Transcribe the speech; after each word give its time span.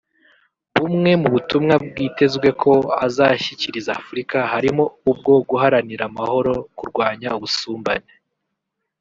Bumwe 0.79 1.11
mu 1.21 1.27
butumwa 1.33 1.73
bwitezwe 1.85 2.47
ko 2.61 2.73
azashyikiriza 3.05 3.89
Afurika 4.01 4.37
harimo 4.51 4.83
ubwo 5.11 5.31
guharanira 5.49 6.03
amahoro 6.09 6.53
kurwanya 6.77 7.29
ubusumbane 7.37 8.11